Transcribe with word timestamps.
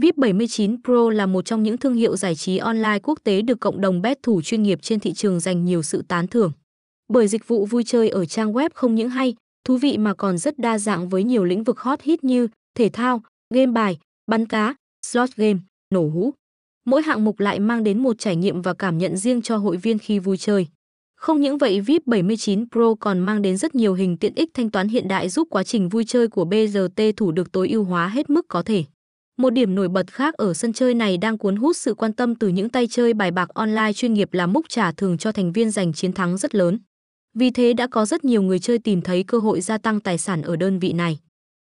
VIP 0.00 0.16
79 0.16 0.76
Pro 0.84 1.10
là 1.10 1.26
một 1.26 1.44
trong 1.44 1.62
những 1.62 1.78
thương 1.78 1.94
hiệu 1.94 2.16
giải 2.16 2.34
trí 2.34 2.56
online 2.58 2.98
quốc 3.02 3.18
tế 3.24 3.42
được 3.42 3.60
cộng 3.60 3.80
đồng 3.80 4.02
bet 4.02 4.22
thủ 4.22 4.42
chuyên 4.42 4.62
nghiệp 4.62 4.78
trên 4.82 5.00
thị 5.00 5.12
trường 5.12 5.40
dành 5.40 5.64
nhiều 5.64 5.82
sự 5.82 6.02
tán 6.08 6.26
thưởng. 6.26 6.52
Bởi 7.08 7.28
dịch 7.28 7.48
vụ 7.48 7.66
vui 7.66 7.84
chơi 7.84 8.08
ở 8.08 8.24
trang 8.24 8.52
web 8.52 8.70
không 8.74 8.94
những 8.94 9.08
hay, 9.08 9.34
thú 9.64 9.76
vị 9.76 9.98
mà 9.98 10.14
còn 10.14 10.38
rất 10.38 10.58
đa 10.58 10.78
dạng 10.78 11.08
với 11.08 11.24
nhiều 11.24 11.44
lĩnh 11.44 11.64
vực 11.64 11.80
hot 11.80 12.02
hit 12.02 12.24
như 12.24 12.48
thể 12.78 12.88
thao, 12.88 13.22
game 13.54 13.72
bài, 13.72 13.98
bắn 14.30 14.46
cá, 14.46 14.74
slot 15.06 15.30
game, 15.36 15.58
nổ 15.94 16.08
hũ. 16.08 16.34
Mỗi 16.86 17.02
hạng 17.02 17.24
mục 17.24 17.40
lại 17.40 17.60
mang 17.60 17.84
đến 17.84 18.02
một 18.02 18.18
trải 18.18 18.36
nghiệm 18.36 18.62
và 18.62 18.74
cảm 18.74 18.98
nhận 18.98 19.16
riêng 19.16 19.42
cho 19.42 19.56
hội 19.56 19.76
viên 19.76 19.98
khi 19.98 20.18
vui 20.18 20.36
chơi. 20.36 20.66
Không 21.16 21.40
những 21.40 21.58
vậy, 21.58 21.80
VIP 21.80 22.06
79 22.06 22.64
Pro 22.70 22.94
còn 23.00 23.18
mang 23.18 23.42
đến 23.42 23.56
rất 23.56 23.74
nhiều 23.74 23.94
hình 23.94 24.16
tiện 24.16 24.34
ích 24.34 24.50
thanh 24.54 24.70
toán 24.70 24.88
hiện 24.88 25.08
đại 25.08 25.28
giúp 25.28 25.48
quá 25.50 25.62
trình 25.62 25.88
vui 25.88 26.04
chơi 26.04 26.28
của 26.28 26.44
BRT 26.44 27.02
thủ 27.16 27.32
được 27.32 27.52
tối 27.52 27.68
ưu 27.68 27.84
hóa 27.84 28.08
hết 28.08 28.30
mức 28.30 28.48
có 28.48 28.62
thể. 28.62 28.84
Một 29.40 29.50
điểm 29.50 29.74
nổi 29.74 29.88
bật 29.88 30.12
khác 30.12 30.34
ở 30.34 30.54
sân 30.54 30.72
chơi 30.72 30.94
này 30.94 31.16
đang 31.16 31.38
cuốn 31.38 31.56
hút 31.56 31.76
sự 31.76 31.94
quan 31.94 32.12
tâm 32.12 32.34
từ 32.34 32.48
những 32.48 32.68
tay 32.68 32.86
chơi 32.86 33.14
bài 33.14 33.30
bạc 33.30 33.48
online 33.54 33.92
chuyên 33.92 34.14
nghiệp 34.14 34.34
là 34.34 34.46
múc 34.46 34.68
trả 34.68 34.92
thường 34.92 35.18
cho 35.18 35.32
thành 35.32 35.52
viên 35.52 35.70
giành 35.70 35.92
chiến 35.92 36.12
thắng 36.12 36.36
rất 36.36 36.54
lớn. 36.54 36.78
Vì 37.34 37.50
thế 37.50 37.72
đã 37.72 37.86
có 37.86 38.04
rất 38.04 38.24
nhiều 38.24 38.42
người 38.42 38.58
chơi 38.58 38.78
tìm 38.78 39.02
thấy 39.02 39.22
cơ 39.22 39.38
hội 39.38 39.60
gia 39.60 39.78
tăng 39.78 40.00
tài 40.00 40.18
sản 40.18 40.42
ở 40.42 40.56
đơn 40.56 40.78
vị 40.78 40.92
này. 40.92 41.18